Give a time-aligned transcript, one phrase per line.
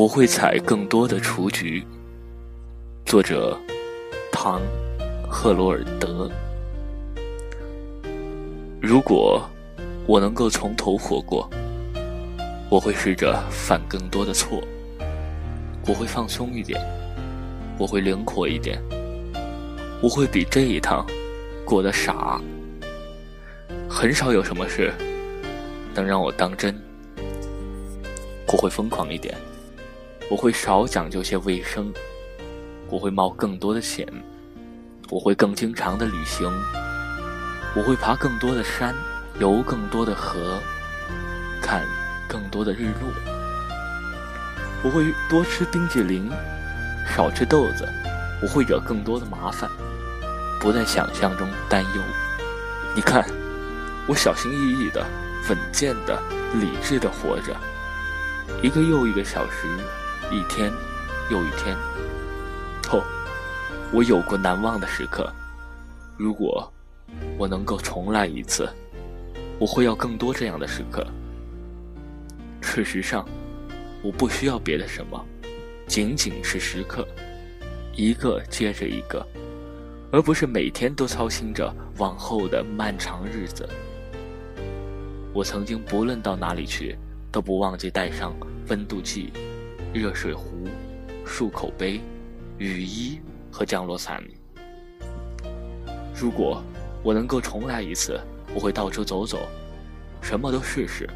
[0.00, 1.86] 我会采更多的雏菊。
[3.04, 3.54] 作者：
[4.32, 4.58] 唐·
[5.28, 6.26] 赫罗尔德。
[8.80, 9.46] 如果
[10.06, 11.46] 我能够从头活过，
[12.70, 14.62] 我会试着犯更多的错。
[15.86, 16.80] 我会放松一点，
[17.78, 18.82] 我会灵活一点，
[20.02, 21.06] 我会比这一趟
[21.62, 22.40] 过得傻。
[23.86, 24.94] 很少有什么事
[25.94, 26.74] 能让我当真。
[28.50, 29.36] 我会疯狂一点。
[30.30, 31.92] 我会少讲究些卫生，
[32.88, 34.06] 我会冒更多的险，
[35.08, 36.48] 我会更经常的旅行，
[37.74, 38.94] 我会爬更多的山，
[39.40, 40.60] 游更多的河，
[41.60, 41.84] 看
[42.28, 43.10] 更多的日落。
[44.84, 46.30] 我会多吃冰激凌，
[47.12, 47.84] 少吃豆子，
[48.40, 49.68] 我会惹更多的麻烦，
[50.60, 52.02] 不在想象中担忧。
[52.94, 53.26] 你看，
[54.06, 55.04] 我小心翼翼的、
[55.48, 56.22] 稳健的、
[56.54, 57.56] 理智的活着，
[58.62, 59.66] 一个又一个小时。
[60.32, 60.72] 一天
[61.28, 61.76] 又一天，
[62.92, 63.02] 哦，
[63.92, 65.28] 我有过难忘的时刻。
[66.16, 66.72] 如果
[67.36, 68.68] 我能够重来一次，
[69.58, 71.04] 我会要更多这样的时刻。
[72.60, 73.28] 事实上，
[74.04, 75.20] 我不需要别的什么，
[75.88, 77.04] 仅仅是时刻，
[77.96, 79.26] 一个接着一个，
[80.12, 83.68] 而不是每天都操心着往后的漫长日子。
[85.32, 86.96] 我曾经不论到哪里去，
[87.32, 88.32] 都不忘记带上
[88.68, 89.32] 温度计。
[89.92, 90.68] 热水壶、
[91.26, 92.00] 漱口杯、
[92.58, 94.22] 雨衣和降落伞。
[96.14, 96.62] 如果
[97.02, 98.20] 我能够重来一次，
[98.54, 99.38] 我会到处走走，
[100.20, 101.10] 什么都试试，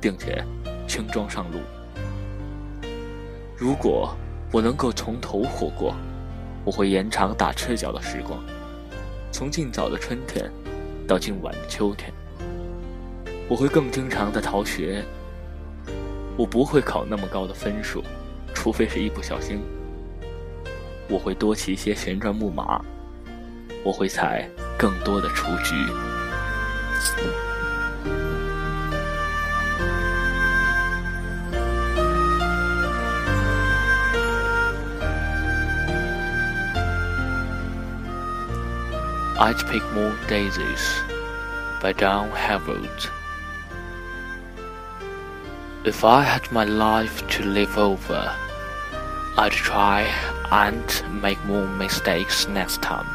[0.00, 0.42] 并且
[0.88, 1.58] 轻装上路。
[3.54, 4.16] 如果
[4.50, 5.94] 我能够从头活过，
[6.64, 8.42] 我会延长打赤脚的时光，
[9.30, 10.50] 从尽早的春天
[11.06, 12.10] 到今晚的秋天。
[13.46, 15.04] 我会更经常的逃学。
[16.36, 18.02] 我不会考那么高的分数，
[18.54, 19.60] 除非是一不小心。
[21.08, 22.80] 我会多骑些旋转木马，
[23.82, 24.46] 我会采
[24.78, 25.74] 更多的雏菊。
[39.38, 41.02] I'd pick more daisies,
[41.80, 43.08] by Dan have roots.
[45.86, 48.34] If I had my life to live over,
[49.38, 50.00] I'd try
[50.50, 53.06] and make more mistakes next time.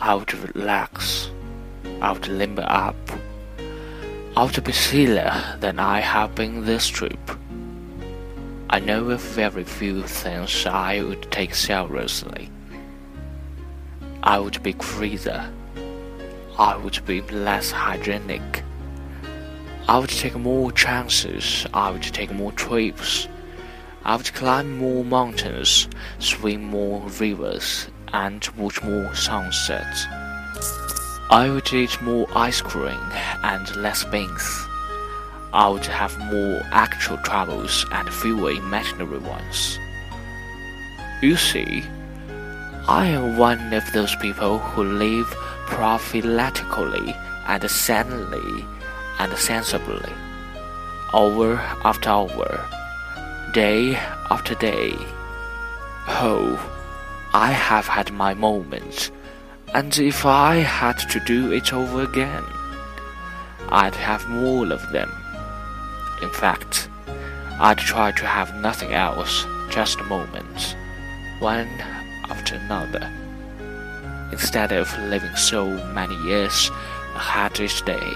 [0.00, 1.30] I would relax.
[2.00, 2.96] I would limber up.
[4.38, 7.30] I would be sillier than I have been this trip.
[8.70, 12.50] I know of very few things I would take seriously.
[14.22, 15.52] I would be freezer.
[16.58, 18.62] I would be less hygienic.
[19.88, 21.64] I would take more chances.
[21.72, 23.28] I would take more trips.
[24.04, 25.88] I would climb more mountains,
[26.18, 30.06] swim more rivers, and watch more sunsets.
[31.30, 32.98] I would eat more ice cream
[33.44, 34.66] and less beans.
[35.52, 39.78] I would have more actual troubles and fewer imaginary ones.
[41.22, 41.84] You see,
[42.88, 45.28] I am one of those people who live
[45.66, 48.64] prophylatically and sanely
[49.18, 50.12] and sensibly,
[51.14, 52.64] hour after hour,
[53.52, 53.96] day
[54.30, 54.94] after day.
[56.08, 56.58] Oh,
[57.34, 59.10] I have had my moments,
[59.74, 62.44] and if I had to do it over again,
[63.68, 65.12] I'd have more of them.
[66.22, 66.88] In fact,
[67.58, 70.74] I'd try to have nothing else, just moments,
[71.40, 71.68] one
[72.28, 73.10] after another,
[74.32, 76.70] instead of living so many years
[77.14, 78.12] ahead each day.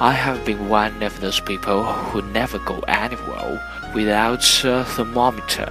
[0.00, 5.68] I have been one of those people who never go anywhere without a thermometer,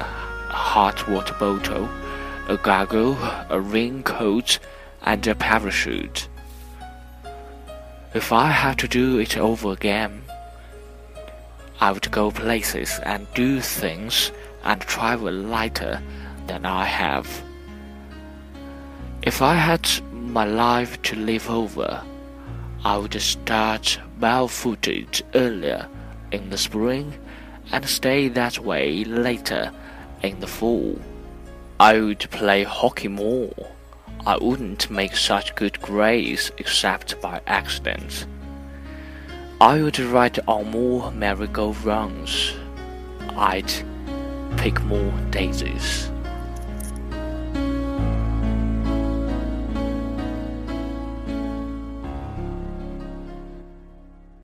[0.50, 1.90] a hot water bottle,
[2.48, 3.18] a goggle,
[3.50, 4.60] a raincoat,
[5.02, 6.28] and a parachute.
[8.14, 10.24] If I had to do it over again,
[11.80, 14.32] I would go places and do things
[14.64, 16.02] and travel lighter
[16.48, 17.28] than I have.
[19.24, 22.04] If I had my life to live over,
[22.84, 25.88] I would start barefooted earlier
[26.32, 27.14] in the spring
[27.72, 29.72] and stay that way later
[30.24, 31.00] in the fall.
[31.80, 33.54] I would play hockey more.
[34.26, 38.26] I wouldn't make such good grades except by accident.
[39.60, 42.54] I would ride on more merry-go-rounds.
[43.38, 43.72] I'd
[44.58, 46.12] pick more daisies.